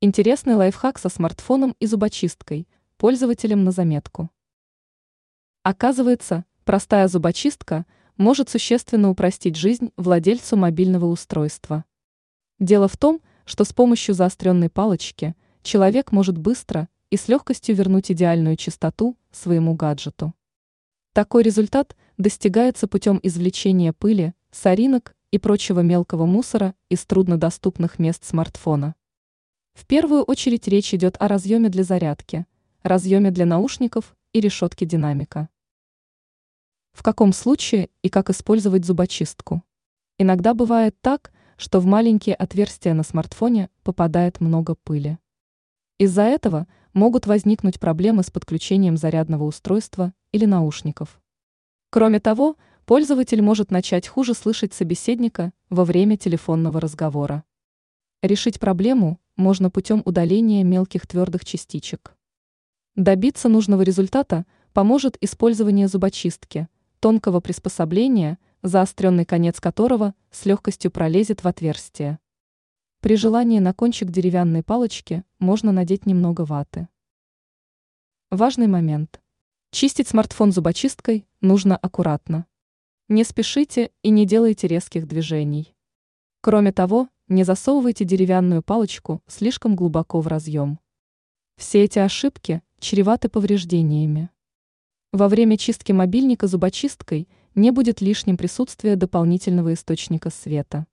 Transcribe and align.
Интересный 0.00 0.54
лайфхак 0.54 0.96
со 0.96 1.08
смартфоном 1.08 1.74
и 1.80 1.86
зубочисткой, 1.86 2.68
пользователям 2.98 3.64
на 3.64 3.72
заметку. 3.72 4.30
Оказывается, 5.64 6.44
простая 6.64 7.08
зубочистка 7.08 7.84
может 8.16 8.48
существенно 8.48 9.10
упростить 9.10 9.56
жизнь 9.56 9.90
владельцу 9.96 10.56
мобильного 10.56 11.06
устройства. 11.06 11.84
Дело 12.60 12.86
в 12.86 12.96
том, 12.96 13.20
что 13.44 13.64
с 13.64 13.72
помощью 13.72 14.14
заостренной 14.14 14.70
палочки 14.70 15.34
человек 15.64 16.12
может 16.12 16.38
быстро 16.38 16.88
и 17.10 17.16
с 17.16 17.26
легкостью 17.26 17.74
вернуть 17.74 18.12
идеальную 18.12 18.54
чистоту 18.54 19.16
своему 19.32 19.74
гаджету. 19.74 20.32
Такой 21.12 21.42
результат 21.42 21.96
достигается 22.18 22.86
путем 22.86 23.18
извлечения 23.24 23.92
пыли, 23.92 24.32
соринок 24.52 25.16
и 25.32 25.38
прочего 25.38 25.80
мелкого 25.80 26.24
мусора 26.24 26.76
из 26.88 27.04
труднодоступных 27.04 27.98
мест 27.98 28.24
смартфона. 28.24 28.94
В 29.78 29.86
первую 29.86 30.24
очередь 30.24 30.66
речь 30.66 30.92
идет 30.92 31.16
о 31.20 31.28
разъеме 31.28 31.68
для 31.68 31.84
зарядки, 31.84 32.46
разъеме 32.82 33.30
для 33.30 33.46
наушников 33.46 34.16
и 34.32 34.40
решетке 34.40 34.84
динамика. 34.84 35.48
В 36.90 37.04
каком 37.04 37.32
случае 37.32 37.88
и 38.02 38.08
как 38.08 38.28
использовать 38.28 38.84
зубочистку? 38.84 39.62
Иногда 40.18 40.52
бывает 40.52 40.96
так, 41.00 41.32
что 41.56 41.78
в 41.78 41.86
маленькие 41.86 42.34
отверстия 42.34 42.92
на 42.92 43.04
смартфоне 43.04 43.70
попадает 43.84 44.40
много 44.40 44.74
пыли. 44.74 45.16
Из-за 45.98 46.22
этого 46.22 46.66
могут 46.92 47.28
возникнуть 47.28 47.78
проблемы 47.78 48.24
с 48.24 48.32
подключением 48.32 48.96
зарядного 48.96 49.44
устройства 49.44 50.12
или 50.32 50.44
наушников. 50.44 51.20
Кроме 51.90 52.18
того, 52.18 52.56
пользователь 52.84 53.42
может 53.42 53.70
начать 53.70 54.08
хуже 54.08 54.34
слышать 54.34 54.74
собеседника 54.74 55.52
во 55.70 55.84
время 55.84 56.16
телефонного 56.16 56.80
разговора. 56.80 57.44
Решить 58.22 58.58
проблему 58.58 59.20
можно 59.38 59.70
путем 59.70 60.02
удаления 60.04 60.64
мелких 60.64 61.06
твердых 61.06 61.44
частичек. 61.44 62.14
Добиться 62.96 63.48
нужного 63.48 63.82
результата 63.82 64.44
поможет 64.74 65.16
использование 65.22 65.88
зубочистки, 65.88 66.68
тонкого 67.00 67.40
приспособления, 67.40 68.38
заостренный 68.62 69.24
конец 69.24 69.60
которого 69.60 70.14
с 70.30 70.44
легкостью 70.44 70.90
пролезет 70.90 71.44
в 71.44 71.48
отверстие. 71.48 72.18
При 73.00 73.16
желании 73.16 73.60
на 73.60 73.72
кончик 73.72 74.10
деревянной 74.10 74.64
палочки 74.64 75.22
можно 75.38 75.70
надеть 75.70 76.04
немного 76.04 76.44
ваты. 76.44 76.88
Важный 78.30 78.66
момент. 78.66 79.22
Чистить 79.70 80.08
смартфон 80.08 80.50
зубочисткой 80.50 81.28
нужно 81.40 81.76
аккуратно. 81.76 82.46
Не 83.08 83.22
спешите 83.22 83.92
и 84.02 84.10
не 84.10 84.26
делайте 84.26 84.66
резких 84.66 85.06
движений. 85.06 85.76
Кроме 86.40 86.72
того, 86.72 87.08
не 87.28 87.44
засовывайте 87.44 88.04
деревянную 88.04 88.62
палочку 88.62 89.22
слишком 89.26 89.76
глубоко 89.76 90.20
в 90.20 90.26
разъем. 90.26 90.78
Все 91.56 91.84
эти 91.84 91.98
ошибки 91.98 92.62
чреваты 92.78 93.28
повреждениями. 93.28 94.30
Во 95.12 95.28
время 95.28 95.56
чистки 95.56 95.92
мобильника 95.92 96.46
зубочисткой 96.46 97.28
не 97.54 97.70
будет 97.70 98.00
лишним 98.00 98.36
присутствия 98.36 98.96
дополнительного 98.96 99.74
источника 99.74 100.30
света. 100.30 100.86